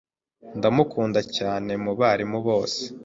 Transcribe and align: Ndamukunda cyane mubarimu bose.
Ndamukunda 0.57 1.19
cyane 1.37 1.71
mubarimu 1.83 2.37
bose. 2.47 2.81